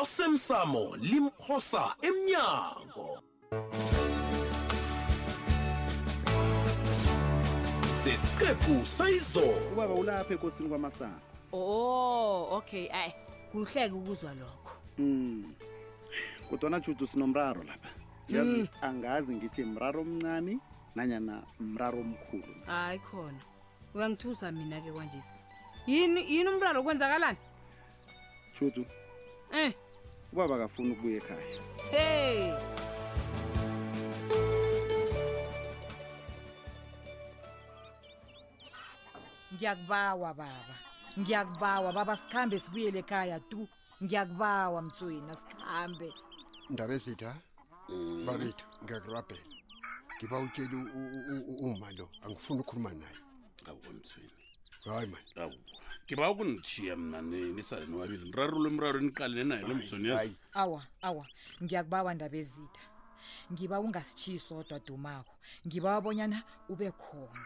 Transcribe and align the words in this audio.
osemsamo 0.00 0.84
limphosa 0.96 1.84
emnyango 2.08 3.08
sesiqephu 8.04 8.74
sayizoubaba 8.96 9.94
ulapha 10.00 10.32
enkosini 10.34 10.68
kwamasana 10.72 11.18
o 11.52 11.58
oh, 11.58 12.58
okay 12.58 12.88
ayi 12.92 13.12
kuhleke 13.52 13.92
ukuzwa 13.94 14.32
lokho 14.40 14.70
hmm, 14.96 15.52
kodwana 16.50 16.80
judu 16.80 17.06
sinomraro 17.06 17.62
lapha 17.62 17.88
yazi 18.28 18.50
hmm. 18.64 18.68
angazi 18.80 19.32
ngithi 19.34 19.64
mraro 19.64 20.00
omncane 20.00 20.56
nanyana 20.96 21.34
mraro 21.60 21.98
omkhulu 22.00 22.54
hayi 22.66 22.98
khona 22.98 23.40
uyangithusa 23.94 24.48
mina-ke 24.52 24.88
kwanjesi 24.92 25.34
yini 25.86 26.24
yini 26.32 26.48
umraro 26.48 26.80
kwenzakalani 26.82 27.38
judu 28.60 28.84
eh 29.60 29.72
ubaba 30.32 30.54
akafuni 30.56 30.88
ukubuya 30.92 31.16
ekhaya 31.20 31.46
hey 31.92 32.40
ngiyakubawa 39.54 40.30
baba 40.40 40.74
ngiyakubawa 41.20 41.88
baba 41.96 42.14
sikhambe 42.22 42.56
sibuyele 42.62 42.98
ekhaya 43.04 43.36
tu 43.50 43.60
ngiyakubawa 44.02 44.78
mtsweni 44.86 45.30
asikhambe 45.34 46.08
ndaba 46.72 46.92
ezitha 46.98 47.30
mm. 47.88 48.24
babethu 48.26 48.64
ngiyakurabhela 48.82 49.44
ngiba 50.16 50.36
utsheli 50.44 50.76
uma 51.66 51.88
lo 51.98 52.06
angifuni 52.24 52.58
ukukhuluma 52.60 52.90
naye 53.00 53.18
awu 53.68 53.80
mtsweni 53.98 54.40
hayi 54.84 55.06
mani 55.12 55.30
awu 55.44 55.58
ke 56.12 56.16
ba 56.20 56.28
go 56.34 56.44
ntšhia 56.44 56.92
mnane 56.96 57.38
ne 57.56 57.62
sa 57.64 57.80
rene 57.80 57.96
wabile 57.96 58.28
rarole 58.36 58.68
morare 58.70 59.00
ne 59.00 59.10
kalene 59.12 59.44
na 59.44 59.60
ele 59.60 59.74
mosone 59.74 60.08
ya 60.08 60.20
awa 60.52 60.84
awa 61.02 61.24
ngiya 61.64 61.80
ku 61.84 61.88
ba 61.90 62.04
wandabezitha 62.06 62.82
ngiba 63.52 63.80
ungasitshiyi 63.80 64.38
sodwa 64.44 64.76
dumako 64.86 65.34
ngiba 65.68 65.88
wabonyana 65.94 66.38
ube 66.68 66.88
khona 67.00 67.40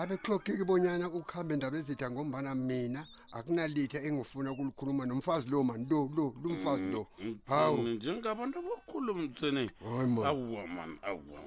abekloki 0.00 0.54
bonyana 0.68 1.06
ukuhambe 1.18 1.52
indaba 1.54 1.76
ezitha 1.80 2.06
ngombana 2.10 2.50
mina 2.68 3.00
akunalitha 3.36 3.98
engifuna 4.06 4.48
ukulikhuluma 4.50 5.02
nomfazi 5.08 5.46
lo 5.52 5.58
mani 5.62 5.86
lo 5.90 6.00
lo 6.16 6.24
lo 6.42 6.48
mfazi 6.56 6.86
lo 6.94 7.02
mm, 7.06 7.26
mm, 7.28 7.34
hawu 7.50 7.78
njengabantu 7.94 8.56
abakhulu 8.62 9.10
mtsene 9.14 9.64
awuwa 10.30 10.62
mani 10.74 10.96
awuwa 11.08 11.40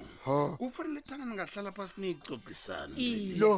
kufanele 0.60 1.00
thanga 1.00 1.24
ningahlala 1.28 1.72
phasi 1.76 1.94
niyicogisane 2.00 2.92
lo 3.40 3.52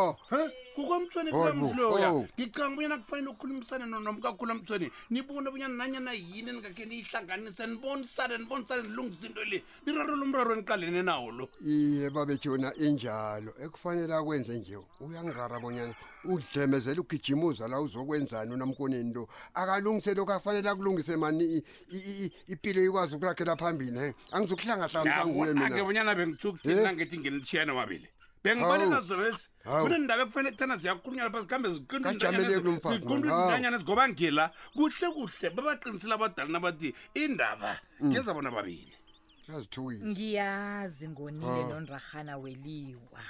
kukomthweni 0.77 1.31
kulamzloya 1.35 2.11
ngicanga 2.39 2.73
ubunyana 2.77 2.97
kufanele 3.03 3.27
ukukhulumisane 3.33 3.85
nomkakhulu 3.91 4.51
amthweni 4.53 4.87
nibone 5.11 5.47
obunyana 5.49 5.75
nanyana 5.81 6.13
yini 6.15 6.51
ningakhe 6.55 6.85
niyihlanganise 6.87 7.65
nibonisane 7.67 8.35
nibonisane 8.39 8.83
nilungisa 8.87 9.25
into 9.27 9.43
le 9.51 9.59
nirarule 9.85 10.23
umraru 10.23 10.51
eniqalene 10.55 11.03
nawo 11.03 11.29
lo 11.35 11.45
iye 11.67 12.05
babe 12.15 12.39
jona 12.39 12.71
injalo 12.87 13.51
ekufanele 13.65 14.15
akwenze 14.15 14.53
nje 14.55 14.77
uyangirara 15.03 15.59
bonyana 15.59 15.97
udlemezela 16.25 17.01
ugijima 17.01 17.45
uzala 17.47 17.81
uzokwenzani 17.81 18.55
unamkoneni 18.55 19.15
lo 19.15 19.29
akalungise 19.55 20.15
lokhu 20.15 20.33
akufanele 20.33 20.69
akulungise 20.71 21.17
mani 21.17 21.63
impilo 22.49 22.83
ikwazi 22.85 23.17
ukurakhela 23.17 23.57
phambili 23.57 23.99
em 23.99 24.13
angizukuhlangahlanguye 24.35 25.53
minaebonyana 25.55 26.15
bengithukuthina 26.19 26.93
ngithi 26.95 27.19
ngilitshiyana 27.21 27.75
wabili 27.75 28.09
bengibalekazobezi 28.43 29.49
kunendaba 29.65 30.23
ekufanele 30.27 30.51
kuthana 30.55 30.77
ziyakhulunyala 30.81 31.31
phasi 31.31 31.47
kuhambe 31.47 31.69
ziqindaziqindanyana 31.77 33.79
zigoba 33.79 34.09
ngila 34.11 34.45
kuhle 34.75 35.07
kuhle 35.17 35.47
babaqinisile 35.55 36.15
abadalana 36.15 36.59
bathi 36.61 36.89
indaba 37.15 37.73
mm. 38.01 38.07
ngeza 38.11 38.35
bona 38.35 38.51
babili 38.51 38.93
ngiyazi 40.05 41.05
ngonile 41.09 41.63
nonrahana 41.71 42.35
weliwa 42.43 43.23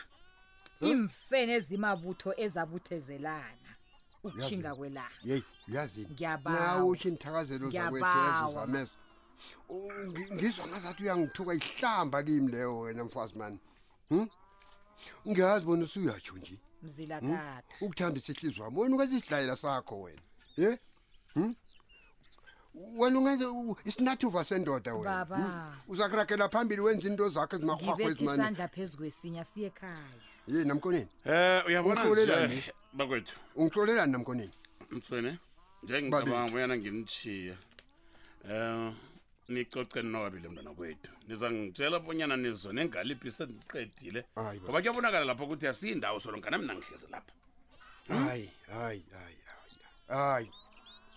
imfene 0.81 1.53
ezimabutho 1.59 2.31
ezabuthezelana 2.45 3.71
ukushinga 4.27 4.71
kwelanga 4.79 5.19
yeyi 5.29 5.45
uyazini 5.69 6.09
ngiyabawa 6.13 6.85
uthi 6.93 7.09
nithakazelo 7.13 7.65
zakwethu 7.71 8.67
ngizwa 10.35 10.65
ngazathi 10.71 11.01
uyangithuka 11.03 11.53
ihlamba 11.59 12.23
kimi 12.27 12.51
leyo 12.53 12.79
wena 12.79 13.03
mfazi 13.05 13.35
mani 13.41 13.59
hm? 14.11 14.27
ngiyazi 15.29 15.65
bona 15.67 15.85
usuyatsho 15.85 16.35
nje 16.39 16.57
mzilakata 16.83 17.75
hm? 17.79 17.85
ukuthambisa 17.85 18.29
ihliziy 18.33 18.63
wami 18.63 18.77
wena 18.79 18.95
ungenza 18.95 19.15
isidlayela 19.17 19.57
sakho 19.63 19.95
wena 20.03 20.23
ye 20.57 20.71
hm? 21.35 21.55
wena 22.99 23.17
ungenza 23.19 23.45
isinathuva 23.89 24.45
sendoda 24.49 24.95
wenaba 24.95 25.37
uzakurakela 25.93 26.49
phambili 26.53 26.81
wenza 26.87 27.09
into 27.09 27.25
zakho 27.35 27.55
ezimarhwakho 27.57 28.03
ezimaniandla 28.13 28.67
phezu 28.75 28.95
kwesinye 29.01 29.41
asiye 29.45 29.67
ekhaya 29.75 30.17
yini 30.49 30.65
namkoneni 30.65 31.09
eh 31.25 31.63
uyabona 31.67 32.05
nje 32.47 32.73
bakwethu 32.93 33.35
ungixolelani 33.61 34.13
namkoneni 34.13 34.53
mtswene 34.91 35.39
njengicabanga 35.83 36.55
uyana 36.55 36.77
ngimchiya 36.77 37.57
eh 38.49 38.93
nicoce 39.49 40.01
nobi 40.03 40.41
lo 40.41 40.49
mntwana 40.51 40.71
kwethu 40.77 41.11
nizangitshela 41.29 41.99
bonyana 42.05 42.37
nizo 42.37 42.73
nengaliphi 42.73 43.31
sendiqedile 43.37 44.21
ngoba 44.65 44.79
kuyabonakala 44.81 45.25
lapho 45.29 45.45
ukuthi 45.45 45.67
asiyindawo 45.69 46.19
solongana 46.21 46.59
mina 46.59 46.75
ngihlezi 46.77 47.07
lapha 47.15 47.33
hmm? 48.09 48.25
hayi 48.29 48.49
hayi 48.73 49.03
hayi 49.17 49.39
hayi 50.09 50.51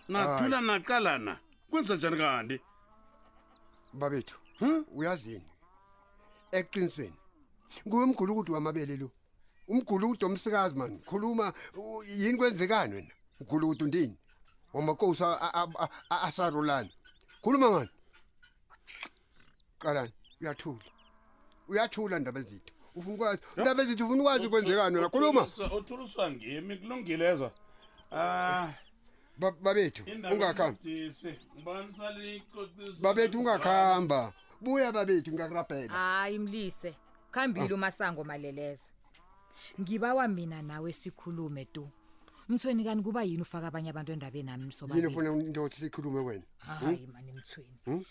nathula 0.10 0.62
naqalana 0.62 1.34
kwenza 1.70 1.96
njani 1.96 2.18
kanti 2.18 2.58
babethu 3.94 4.36
hmm? 4.60 4.86
uyazini 4.98 5.48
eqinisweni 6.58 7.18
kuwe 7.90 8.06
mgulu 8.06 8.32
ukuthi 8.34 8.52
wamabele 8.52 8.98
lo 9.02 9.12
umguludo 9.72 10.28
umsikazi 10.28 10.76
man 10.76 11.00
khuluma 11.06 11.54
yini 12.18 12.38
kwenzekani 12.38 12.94
wena 12.96 13.08
uguludo 13.42 13.86
ndini 13.88 14.18
wamakhosi 14.74 15.24
asarulana 16.10 16.90
khuluma 17.42 17.68
ngani 17.72 17.90
qalani 19.80 20.14
uyathula 20.42 20.84
uyathula 21.68 22.16
ndaba 22.20 22.40
ezithu 22.40 22.74
ufuna 22.96 23.14
ukwazi 23.16 23.42
ndaba 23.62 23.82
ezithu 23.84 24.04
ufuna 24.06 24.22
ukwazi 24.24 24.48
kwenzekani 24.50 24.96
wena 24.96 25.10
khuluma 25.10 25.42
uthuluswa 25.78 26.26
ngimi 26.32 26.74
kulungilezwa 26.78 27.52
ah 28.12 28.70
babethu 29.40 30.04
ungakhamba 30.34 30.80
babethu 33.02 33.40
ungakhamba 33.40 34.34
buya 34.62 34.92
babethu 34.92 35.32
ngakurabhela 35.34 35.94
hayi 35.94 36.40
mlise 36.40 36.92
khambile 37.32 37.68
ah. 37.74 37.76
umasango 37.76 38.24
maleleza 38.24 38.91
ngibawa 39.82 40.28
mina 40.28 40.62
nawe 40.62 40.92
sikhulume 40.94 41.66
tu 41.66 41.90
mthweni 42.50 42.84
kani 42.84 43.04
kuba 43.04 43.24
yini 43.24 43.42
ufaka 43.42 43.68
abanye 43.68 43.90
abantu 43.92 44.12
endabe 44.12 44.44
nami 44.44 44.72
soyini 44.72 45.08
ufuna 45.08 45.30
into 45.38 45.64
othi 45.64 45.78
sikhulume 45.82 46.20
wena 46.20 46.46
hayi 46.58 46.98
hmm? 46.98 47.14
mani 47.14 47.32
mthweni 47.32 47.78
hmm? 47.86 48.04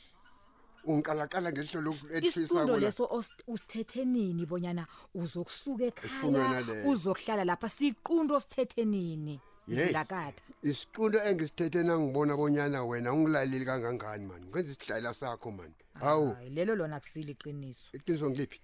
ungiqalaqala 0.85 1.53
ngelihlo 1.53 1.81
lokuedfisaisifundo 1.83 2.79
leso 2.81 3.05
usithethenini 3.53 4.47
bonyana 4.49 4.87
uzokusuka 5.15 5.85
ekhaya 5.91 6.89
uzokuhlala 6.91 7.45
lapha 7.51 7.69
siqundo 7.77 8.33
osithethenini 8.41 9.35
yeakatha 9.69 10.41
isiqundo 10.71 11.19
engisithetheni 11.29 11.91
angibona 11.95 12.33
bonyana 12.41 12.79
wena 12.89 13.09
ungilaleli 13.15 13.65
kangangani 13.69 14.25
mani 14.31 14.45
ngenza 14.49 14.71
isihlala 14.73 15.13
sakho 15.21 15.49
mani 15.57 15.77
hawu 16.01 16.29
lelo 16.57 16.73
lona 16.81 16.97
kusile 17.01 17.33
iqiniso 17.37 17.89
iqiniso 17.99 18.27
ngiliphi 18.31 18.59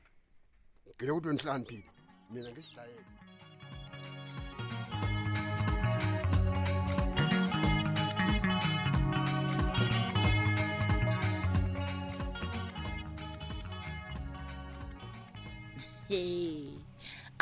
ngilokuthi 0.96 1.28
wenihlaniphile 1.28 1.88
mina 2.30 2.50
ngesitayela 2.50 3.02
Hey, 16.08 16.78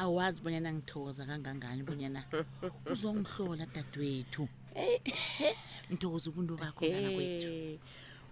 awazi 0.01 0.41
bonyana 0.43 0.73
ngithokoza 0.73 1.23
kangangani 1.29 1.83
bonyana 1.83 2.21
uzongihlola 2.93 3.65
dadewethu 3.75 4.45
eh, 4.77 5.01
eh. 5.07 5.57
ngithokoza 5.91 6.27
ubuntu 6.31 6.53
bakho 6.61 6.83
hey. 6.85 7.15
kwethu 7.15 7.53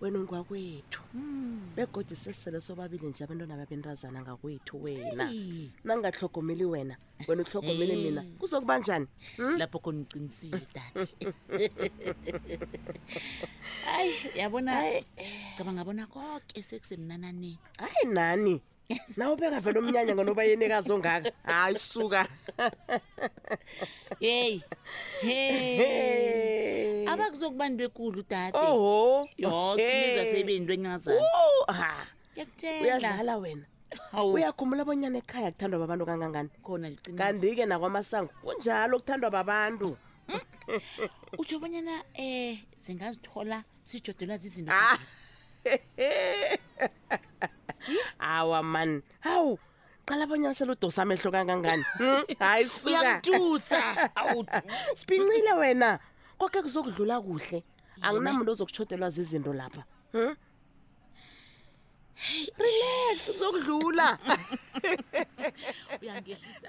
wena 0.03 0.19
ungwakwethu 0.21 1.01
mm. 1.15 1.71
begode 1.77 2.17
sesisele 2.17 2.61
sobabili 2.61 3.07
nje 3.07 3.25
abantwana 3.25 3.57
babenrazana 3.57 4.21
ngakwethu 4.23 4.83
wena 4.85 5.25
hey. 5.29 5.69
nangingahlogomeli 5.85 6.65
wena 6.65 6.97
wena 7.29 7.41
uhlogomele 7.43 7.95
hey. 7.95 8.05
mina 8.05 8.23
kuzokuba 8.39 8.79
njani 8.79 9.07
hmm? 9.37 9.57
lapho 9.59 9.79
khona 9.79 10.01
ucinisile 10.03 10.67
dade 10.75 11.73
hayi 13.85 14.13
yabona 14.35 14.73
cabanga 15.57 15.85
bona 15.85 16.07
konke 16.07 16.63
sekusemnananeni 16.63 17.59
hayi 17.79 18.05
nani 18.15 18.55
nawe 19.17 19.33
ubeka 19.35 19.61
vele 19.65 19.79
umnyanya 19.81 20.13
ngonoba 20.17 20.43
yenekazi 20.51 20.91
ongaka 20.97 21.31
hayi 21.51 21.77
suka 21.91 22.21
yeyi 24.27 24.57
hey 25.27 27.05
abakuzokuba 27.13 27.65
nto 27.73 27.83
ekulu 27.89 28.21
tate 28.33 28.57
oho 28.69 28.97
yokuzasebeinto 29.43 30.73
enyazauyadlala 30.77 33.35
wena 33.43 33.65
uyakhumbula 34.37 34.83
abonyana 34.85 35.19
ekhaya 35.23 35.49
kuthandwa 35.55 35.79
babantu 35.83 36.05
kangangani 36.09 36.51
kanti 37.19 37.49
ke 37.59 37.63
nakwamasango 37.67 38.33
kunjalo 38.45 38.95
kuthandwa 39.01 39.31
babantu 39.37 39.89
utsho 41.41 41.57
bonyana 41.63 41.95
um 42.23 42.27
eh, 42.27 42.53
zingazithola 42.85 43.59
sijodelwa 43.89 44.37
zizinto 44.43 44.73
ah. 44.73 44.99
hawa 48.19 48.63
mani 48.63 49.03
hawu 49.21 49.59
qala 50.07 50.25
abanyana 50.25 50.55
selodosa 50.55 51.03
amehlo 51.03 51.31
kangangani 51.35 51.85
hmm? 51.99 52.23
hayi 52.43 52.69
suyamtusa 52.69 54.11
sibhincile 54.95 55.53
wena 55.61 55.99
koke 56.39 56.63
kuzokudlula 56.63 57.17
kuhle 57.21 57.59
anginamuntu 58.07 58.51
ozokushodelwa 58.53 59.11
zizinto 59.15 59.53
lapha 59.53 59.83
hmm? 60.13 60.35
relax 62.63 63.21
kuzokudlula 63.31 64.07
uyangehlisa 66.03 66.69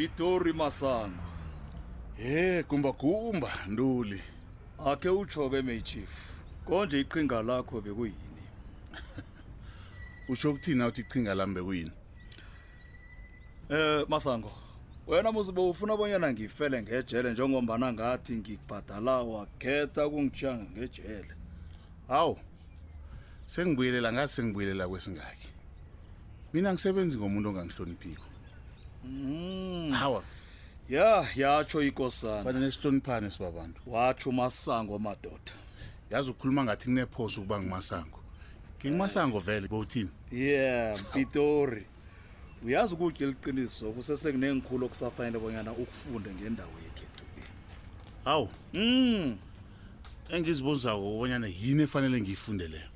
ePitori 0.00 0.52
Masango. 0.52 1.22
He 2.16 2.62
kumba 2.62 2.90
kumba 2.92 3.48
Nduli. 3.68 4.20
Ake 4.86 5.08
utsho 5.08 5.50
ke 5.50 5.62
May 5.62 5.80
Chief. 5.82 6.08
Konje 6.66 7.00
iqhinga 7.00 7.42
lakho 7.42 7.80
bekuyini? 7.82 8.42
Usho 10.28 10.50
ukuthina 10.50 10.86
uthi 10.86 11.00
iqhinga 11.02 11.34
lami 11.34 11.54
bekuyini? 11.54 11.92
Eh 13.68 14.04
Masango. 14.08 14.50
Wena 15.06 15.32
muzibo 15.32 15.70
ufuna 15.70 15.96
bonyana 15.96 16.32
ngifele 16.32 16.82
ngejele 16.82 17.32
njengoba 17.32 17.78
nangathi 17.78 18.36
ngikubhadala 18.36 19.22
wakhetha 19.22 20.08
kungijanga 20.08 20.64
ngejele. 20.70 21.32
Hawu. 22.08 22.38
Sengibuyelela 23.46 24.12
ngase 24.12 24.34
sengibuyelela 24.34 24.88
kwesingaki. 24.88 25.48
Mina 26.52 26.72
ngisebenzi 26.72 27.18
ngomuntu 27.18 27.48
ongangihloniphiko. 27.48 28.29
Mm. 29.04 29.92
hawa 29.92 30.22
ya 30.88 31.26
yatsho 31.36 31.82
ikosanaesihloniphane 31.82 33.30
sibabantu 33.30 33.82
watsho 33.86 34.30
umasango 34.30 34.96
amadoda 34.96 35.52
yazi 36.10 36.30
ukukhuluma 36.30 36.64
ngathi 36.64 36.84
kunephosa 36.84 37.38
ukuba 37.40 37.56
ngumasango 37.60 38.18
ngingumasango 38.80 39.38
vele 39.38 39.68
bowuthini 39.68 40.10
ye 40.32 40.96
mpitori 41.00 41.86
uyazi 42.66 42.92
ukutya 42.94 43.22
eliqiniso 43.26 43.84
kusesenginengikhulu 43.96 44.82
okusafanele 44.86 45.38
bonyana 45.40 45.70
ukufunde 45.72 46.30
ngendawo 46.34 46.76
yekhethu 46.84 47.24
le 47.36 47.44
hawu 48.26 48.46
m 48.72 48.78
mm. 48.80 49.36
engizibuzako 50.34 51.02
obonyana 51.14 51.46
yini 51.60 51.82
efanele 51.86 52.16
ngiyifunde 52.20 52.66
leyo 52.72 52.90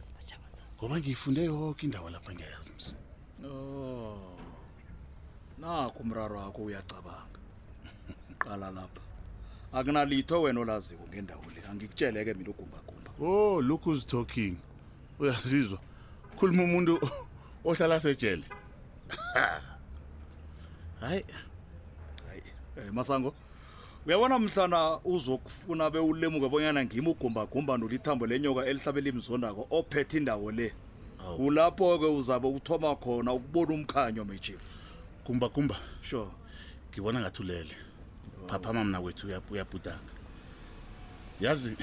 ngoba 0.77 0.95
ngiyifunde 1.01 1.41
yoke 1.49 1.81
indawo 1.87 2.07
lapha 2.13 2.31
ngiyayazi 2.35 2.71
msi 2.77 2.93
oh. 3.49 4.34
nakho 5.65 5.99
umraro 6.01 6.39
wakho 6.39 6.63
uyacabanga 6.63 7.39
qala 8.39 8.71
lapha 8.71 9.01
akunalitho 9.73 10.43
wena 10.43 10.61
olaziko 10.61 11.05
ngendawo 11.09 11.45
le 11.55 11.61
angikutsheleke 11.71 12.35
mina 12.35 12.51
ugumbagumba 12.51 13.11
oh 13.21 13.63
look 13.63 13.85
who's 13.87 14.05
talking 14.07 14.57
uyazizwa 15.19 15.79
khuluma 16.37 16.63
umuntu 16.63 17.01
ohlala 17.65 18.01
sejele 18.01 18.45
hayi 21.01 21.25
hayi 22.29 22.43
eh 22.79 22.93
masango 22.93 23.35
uyabona 24.07 24.39
mhlana 24.39 24.99
uzokufuna 25.05 25.91
bewulemuke 25.91 26.49
bonyana 26.49 26.85
ngimi 26.85 27.09
ugumbagumba 27.09 27.77
nolithambo 27.79 28.27
lenyoka 28.27 28.67
elihlabe 28.67 29.01
limzondako 29.01 29.67
ophethe 29.71 30.17
indawo 30.19 30.53
le 30.53 30.73
kulapho-ke 31.37 32.05
uzabe 32.07 32.49
uthoma 32.49 32.97
khona 32.97 33.33
ukubona 33.33 33.73
umkhanyo 33.75 34.25
mechief 34.25 34.73
kumba 35.25 35.49
kumba 35.49 35.77
sure 36.03 36.27
ngibona 36.93 37.21
ngathi 37.21 37.41
ulele 37.43 37.75
phaphama 38.47 38.85
mna 38.85 39.01
kwethu 39.01 39.27
uyabhudanga 39.51 40.13
yazi 41.41 41.77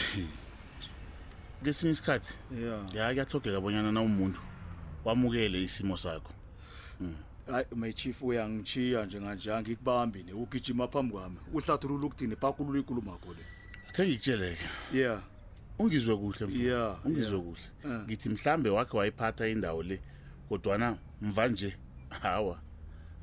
kesinye 1.66 1.92
isikhathi 1.94 2.34
ya 2.96 3.08
kuyathogeka 3.10 3.60
bonyana 3.62 3.92
na 3.92 4.02
umuntu 4.02 4.42
wamukele 5.06 5.58
isimo 5.64 5.98
sakho 5.98 6.34
hmm. 7.02 7.16
hayi 7.48 7.66
my 7.76 7.92
chief 7.94 8.22
uyangichiya 8.22 9.06
njenganje 9.06 9.54
angikubambi 9.54 10.24
ne 10.24 10.34
ugijima 10.34 10.88
phambi 10.88 11.14
kwami 11.14 11.38
uhlathulula 11.54 12.06
ukuthini 12.08 12.36
phakulula 12.38 12.80
ikulumo 12.80 13.12
yakho 13.18 13.34
le 13.34 13.44
khe 13.94 14.02
ngikutsheleke 14.06 14.64
yeah 14.94 15.18
ungizwe 15.80 16.14
kuhle 16.18 16.46
mfana 16.46 16.64
yeah, 16.64 17.06
ungizwe 17.06 17.32
yeah. 17.34 17.44
kuhle 17.46 17.64
eh. 17.96 18.00
ngithi 18.06 18.30
mhlambe 18.30 18.70
wakhe 18.70 18.94
wayiphatha 18.98 19.48
indawo 19.50 19.84
le 19.84 19.98
kodwana 20.50 20.98
mva 21.22 21.48
nje 21.48 21.78
hawa 22.22 22.60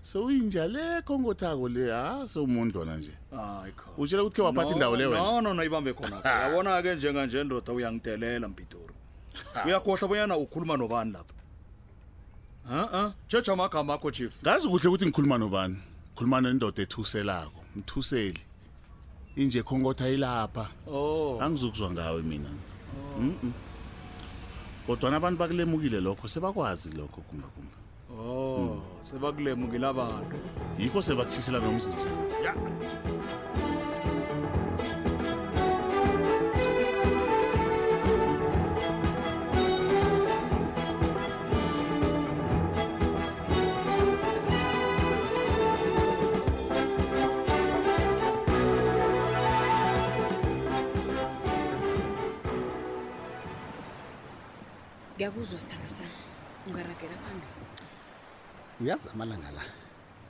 sewuyinjalekho 0.01 1.19
ngothako 1.19 1.69
le 1.69 1.91
ha 1.91 2.29
sewumundlona 2.29 2.97
nje 2.97 3.13
utshela 3.99 4.23
ukuthi 4.25 4.37
khe 4.39 4.43
waphatha 4.43 4.75
indawo 4.75 4.97
le 4.97 5.07
wena 5.11 5.41
no 5.43 5.53
no 5.55 5.63
ibambe 5.65 5.93
khona 5.95 6.23
yabona 6.25 6.83
ke 6.83 6.95
njenganje 6.95 7.45
ndoda 7.45 7.73
uyangidelela 7.73 8.49
mpitori 8.49 8.95
uyakhohlwa 9.67 10.09
bonyana 10.09 10.37
ukhuluma 10.39 10.77
nobani 10.79 11.13
lapha 11.13 11.35
u-u 12.71 13.13
jeja 13.29 13.53
amagama 13.53 13.95
akho 13.95 14.11
chief 14.11 14.41
ngazi 14.43 14.69
kuhle 14.71 14.89
ukuthi 14.89 15.05
ngikhuluma 15.11 15.37
nobani 15.39 15.77
khuluma 16.17 16.39
nendoda 16.41 16.79
ethuselako 16.87 17.59
mthuseli 17.77 18.39
inje 19.37 19.63
khongotha 19.67 20.07
ilapha 20.09 20.65
oh. 20.87 21.39
angizukuzwa 21.43 21.91
ngawe 21.91 22.23
mina 22.23 22.49
oh. 22.49 23.21
mm 23.21 23.35
-mm. 23.43 23.53
kodwana 24.87 25.17
abantu 25.19 25.39
bakulemukile 25.43 26.01
lokho 26.01 26.25
sebakwazi 26.29 26.95
lokho 26.97 27.21
kumba 27.27 27.49
kumba 27.53 27.78
Oh, 28.17 28.81
sebakulemukela 29.05 29.93
abantu. 29.93 30.41
Yikho 30.81 31.01
sebakuthisela 31.05 31.61
nomzi 31.61 31.93
n 31.93 31.99
j 32.41 32.49
a 32.49 32.55
ngiyakuzwa 55.19 55.59
sithando 55.61 55.91
sami 55.91 56.15
ungaragela 56.71 57.17
phambili 57.19 57.59
uyazi 58.83 59.09
amalanga 59.15 59.51
la 59.57 59.63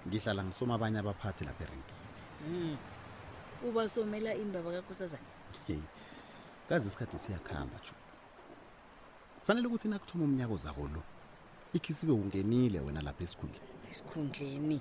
ngihlala 0.09 0.43
ngisoma 0.47 0.73
abanye 0.77 0.99
abaphathi 1.05 1.43
lapha 1.49 1.63
erenkini 1.67 2.03
hmm. 2.47 2.75
ubasomela 3.69 4.31
imbaba 4.43 4.71
kakhosazana 4.77 5.29
hey 5.69 5.83
kazi 6.69 6.85
isikhathi 6.89 7.19
siyakhamba 7.25 7.77
ju 7.85 7.95
kufanele 9.41 9.67
ukuthi 9.69 9.89
nakuthoma 9.93 10.25
umnyaka 10.25 10.57
zako 10.65 10.85
lo 10.95 11.03
ikhisibe 11.77 12.13
ungenile 12.13 12.79
wena 12.81 13.01
lapha 13.05 13.25
esikhundleni 13.25 13.83
esikhundleni 13.93 14.77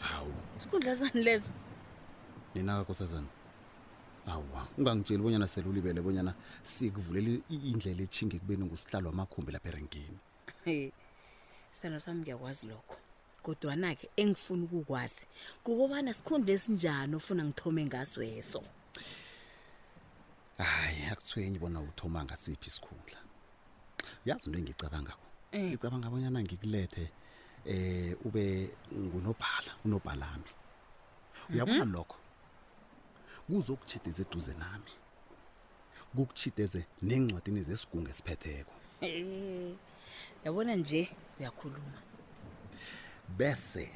hawu 0.00 0.34
isikhundla 0.58 0.94
lezo 1.14 1.52
nina 2.54 2.72
kakhosazane 2.80 3.28
awa 4.32 4.62
ungangitsheli 4.78 5.20
bonyana 5.22 5.48
selulibele 5.48 6.00
bonyana 6.00 6.32
sikuvulela 6.64 7.32
indlela 7.68 8.00
etshinge 8.06 8.38
kubeni 8.40 8.64
ngusihlalo 8.64 9.06
wamakhumbi 9.12 9.52
lapha 9.52 9.68
erenkini 9.72 10.18
sithando 11.72 12.00
sami 12.00 12.20
ngiyakwazi 12.24 12.64
lokho 12.70 12.96
kodwana-ke 13.42 14.08
engifuna 14.16 14.64
ukukwazi 14.64 15.24
kukobana 15.64 16.10
sikhundla 16.14 16.52
esinjani 16.56 17.12
ofuna 17.18 17.42
ngithome 17.48 17.82
ngasweso 17.88 18.60
hayi 20.68 21.02
akuthwenyi 21.12 21.58
bona 21.62 21.78
uthoma 21.88 22.18
ngasiphi 22.24 22.66
isikhundla 22.70 23.18
yazi 24.28 24.46
into 24.46 24.58
engicabangako 24.60 25.26
eh. 25.56 25.66
ngicabanga 25.70 26.06
eh. 26.06 26.10
abonyana 26.12 26.40
ngikulethe 26.44 27.04
eh 27.74 28.12
ube 28.26 28.44
ngunobhala 29.10 29.72
unobhalami 29.84 30.50
mhm. 30.54 31.50
uyabona 31.54 31.84
mm 31.84 31.90
-hmm. 31.90 31.94
lokho 31.96 32.16
kuzokuchideza 33.46 34.20
eduze 34.26 34.54
nami 34.62 34.92
kukuchideze 36.16 36.80
nencwadini 37.08 37.60
zesigunga 37.68 38.10
esiphetheko 38.14 38.72
eh, 39.00 39.74
yabona 40.44 40.72
nje 40.80 41.02
uyakhuluma 41.38 41.98
bese 43.38 43.90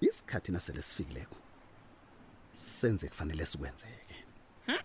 isikhathi 0.00 0.52
nasele 0.52 0.82
sifikileko 0.82 1.36
senze 2.56 3.08
kufanele 3.08 3.46
sikwenzeke 3.46 4.14
hmm? 4.66 4.76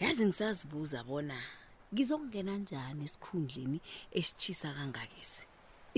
yazi 0.00 0.24
ngisazibuza 0.26 1.04
bona 1.04 1.38
ngizokungena 1.94 2.56
njani 2.56 3.04
esikhundleni 3.04 3.80
esitshisa 4.18 4.72
kangakesi 4.76 5.46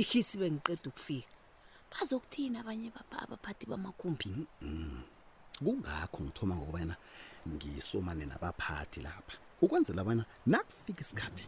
ikhisibe 0.01 0.47
ngiqeda 0.51 0.87
ukufika 0.91 1.29
bazokuthini 1.91 2.57
abanye 2.59 2.89
abaphathi 3.23 3.65
bamakhumbi 3.71 4.29
kungakho 5.59 6.19
ngithoma 6.25 6.55
ngokubana 6.57 6.95
ngisomane 7.53 8.25
nabaphathi 8.27 9.01
lapha 9.03 9.37
ukwenzela 9.65 10.01
abana 10.03 10.23
nakufika 10.47 11.01
isikhathi 11.05 11.45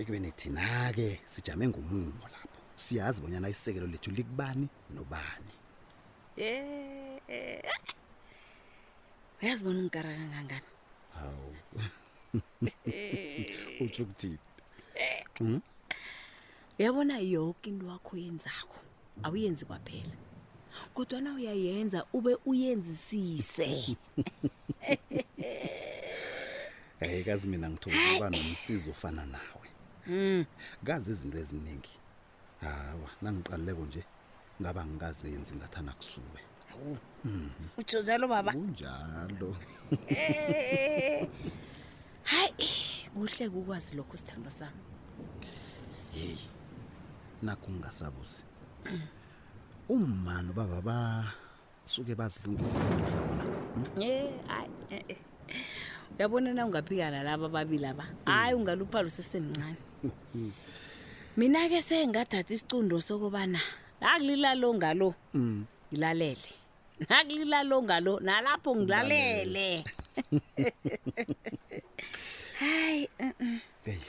ekube 0.00 0.18
nithina-ke 0.20 1.08
sijame 1.32 1.64
ngumumo 1.68 2.20
la 2.32 2.35
siyazi 2.76 3.20
bonyana 3.22 3.48
isekelo 3.48 3.86
lethu 3.92 4.10
likubani 4.10 4.68
nobani 4.94 5.52
eh, 6.36 7.64
uyazibona 9.42 9.78
ungikaraka 9.78 10.20
ngangani 10.28 10.68
hawu 11.14 11.56
eh. 12.86 13.80
utsho 13.82 14.02
ukuthini 14.02 14.38
eh. 14.94 15.24
hmm? 15.38 15.60
uyabona 16.78 17.18
yoke 17.18 17.70
into 17.70 17.86
wakho 17.86 18.16
yenzako 18.16 18.76
awuyenzi 19.22 19.64
kwaphela 19.64 20.14
kodwana 20.94 21.34
uyayenza 21.34 22.04
ube 22.12 22.34
uyenzisise 22.46 23.96
yayi 27.00 27.24
kazi 27.24 27.48
mina 27.48 27.70
ngithokoba 27.70 28.30
nomsizo 28.30 28.90
ofana 28.90 29.24
nawe 29.26 29.66
hmm. 30.04 30.44
kazi 30.84 31.10
izinto 31.10 31.38
eziningi 31.38 31.94
hawa 32.60 33.08
nangiqaluleko 33.22 33.82
nje 33.86 34.02
ngaba 34.62 34.80
ngingazenzi 34.86 35.52
ngathana 35.58 35.92
kusuke 35.98 36.42
mm. 37.24 37.50
utsho 37.80 37.98
njalo 38.02 38.24
baba 38.32 38.52
kunjalo 38.58 39.48
eh. 40.08 41.28
hayi 42.32 42.70
kuhle 43.14 43.44
kukwazi 43.52 43.92
lokho 43.98 44.14
sithando 44.20 44.50
sami 44.58 44.82
heyi 46.14 46.40
nakungasabuzi 47.44 48.40
ummani 49.92 50.52
baba 50.56 50.78
basuke 50.88 52.12
bazilungisa 52.18 52.76
izinto 52.80 53.08
zabona 53.16 53.42
hmm? 53.44 54.02
eh, 54.02 54.32
eh, 54.90 55.16
uyabona 56.18 56.50
na 56.56 56.64
ungaphikana 56.66 57.20
laba 57.22 57.48
babili 57.48 57.86
aba 57.86 58.04
hmm. 58.04 58.16
hayi 58.26 58.54
ungaluphalo 58.54 59.10
sesemncane 59.10 59.76
mina 61.36 61.68
ke 61.68 61.84
sengathatha 61.84 62.48
isicundo 62.56 62.96
sokubana 63.06 63.60
akulila 64.00 64.56
lo 64.56 64.68
ngalo 64.72 65.08
mm. 65.36 65.60
ngilalele 65.92 66.50
nakulila 67.08 67.58
lo 67.70 67.76
ngalo 67.84 68.12
nalapho 68.24 68.70
ngilalele 68.72 69.84
hayi 72.60 73.04
uh-uh. 73.20 73.54
hey 73.84 74.00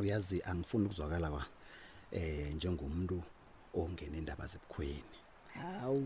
uyazi 0.00 0.36
angifuni 0.44 0.84
ukuzwakala 0.84 1.28
kwa 1.32 1.44
eh 2.20 2.52
njengomuntu 2.56 3.16
ongena 3.74 4.16
indaba 4.20 4.44
zebukhweni 4.52 5.16
hawu 5.60 6.04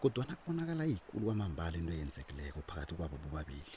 kodwa 0.00 0.22
nakubonakala 0.28 0.84
izikulu 0.86 1.24
kwamambala 1.26 1.74
into 1.80 1.92
eyenzekileko 1.96 2.60
phakathi 2.68 2.92
kwabo 2.94 3.16
bobabili 3.24 3.72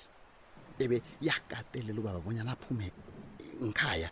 bebe 0.77 0.97
yakatelela 1.23 2.00
ubaba 2.03 2.19
bonyana 2.19 2.51
aphume 2.51 2.91
ngikhaya 3.63 4.11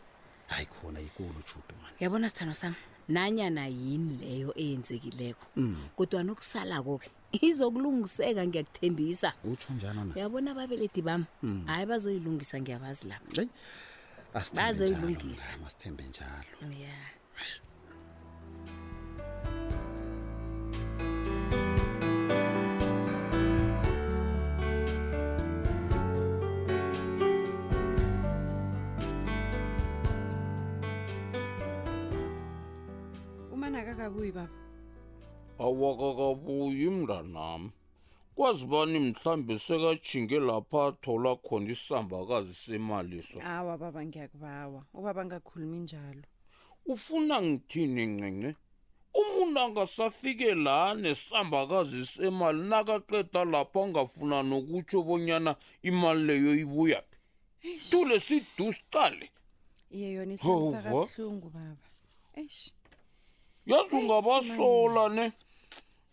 hayi 0.49 0.65
khona 0.65 0.99
ikulu 1.09 1.29
judu 1.47 1.73
man 1.81 1.91
yabona 2.03 2.29
sithando 2.29 2.53
sam 2.61 2.73
nanyana 3.15 3.63
yini 3.81 4.15
leyo 4.21 4.49
eyenzekileko 4.63 5.45
mm. 5.55 5.75
kodwa 5.97 6.21
nokusala 6.27 6.75
ko-ke 6.85 7.07
izokulungiseka 7.47 8.41
ngiyakuthembisa 8.47 9.29
utsho 9.51 9.69
njani 9.77 9.99
na 10.09 10.13
yabona 10.21 10.47
ababeledi 10.51 11.01
bam 11.07 11.21
mm. 11.45 11.61
hayi 11.69 11.85
bazoyilungisa 11.89 12.55
ngiyabazi 12.61 13.03
lapa 13.09 13.43
bazoyilungisa 14.57 15.45
masithembe 15.63 16.03
njalo 16.11 16.43
ya 16.61 16.77
yeah. 16.83 17.18
akabuyi 33.99 34.31
baba 34.31 34.49
awakakabuyi 35.65 36.89
mnlanami 36.95 37.69
kwazi 38.35 38.65
bani 38.71 38.99
mhlawumbe 38.99 39.59
sekatshinge 39.67 40.37
lapha 40.47 40.81
athola 40.87 41.31
khona 41.45 41.67
isambakazi 41.75 42.53
semaliso 42.63 43.37
awa 43.55 43.73
baba 43.81 44.01
ngiyakubawa 44.07 44.79
ubaba 44.97 45.21
ngakhulumi 45.27 45.77
njalo 45.85 46.23
ufuna 46.91 47.35
ngithini 47.45 48.03
ngcence 48.15 48.49
umuntu 49.21 49.57
angasafike 49.65 50.49
la 50.65 50.77
nesambakazi 51.03 52.01
semali 52.13 52.61
nakaqeda 52.71 53.41
lapha 53.53 53.79
angafuna 53.85 54.37
nokutsho 54.49 54.99
bonyana 55.07 55.51
imali 55.89 56.21
leyo 56.27 56.51
ibuyaphi 56.63 57.15
tule 57.89 58.15
siduscale 58.25 59.25
iye 59.95 60.07
yona 60.15 60.33
isaabuhlungu 60.37 61.47
baba 61.55 61.75
Eish. 62.41 62.61
Oh, 62.71 62.78
yazi 63.73 63.95
ungabasola 63.95 65.05
ne 65.15 65.25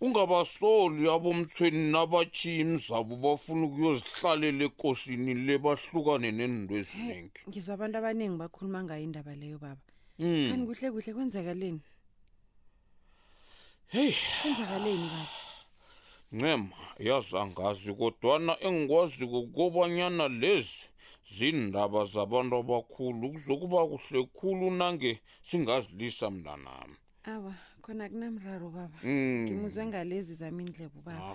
ungabasoli 0.05 1.03
abomthweni 1.17 1.83
nabachiye 1.95 2.59
imzabo 2.67 3.13
bafuna 3.25 3.63
ukuyozihlalela 3.69 4.63
ekosini 4.71 5.33
le 5.47 5.55
bahlukane 5.65 6.29
nenndo 6.39 6.73
eziningi 6.81 7.39
ngizwa 7.49 7.73
abantu 7.77 7.97
abaningi 8.01 8.37
bakhuluma 8.43 8.81
ngayo 8.85 9.03
indaba 9.09 9.33
leyo 9.41 9.57
baba 9.65 9.83
hmm. 10.21 10.47
kanti 10.49 10.65
kuhle 10.69 10.87
kuhle 10.95 11.11
kwenzakaleni 11.17 11.81
heyi 13.95 14.15
kwenzakaleni 14.41 15.09
baba 15.15 15.29
ncema 16.35 16.77
yazangazi 17.09 17.91
kodwana 17.99 18.53
engikwazi 18.67 19.23
kukobanyana 19.33 20.25
lezi 20.43 20.77
zindaba 21.37 22.01
zabantu 22.15 22.55
abakhulu 22.63 23.25
kuzokuba 23.35 23.81
kuhle 23.91 24.21
khulu 24.37 24.67
nange 24.81 25.11
singazilisa 25.49 26.27
mnanami 26.35 26.97
awa 27.33 27.53
khona 27.83 28.05
kunamraro 28.11 28.69
baba 28.75 28.99
mm. 29.05 29.39
ngimuzwe 29.43 29.83
ngalezi 29.89 30.33
zami 30.41 30.61
indlebo 30.67 30.99
baba 31.07 31.35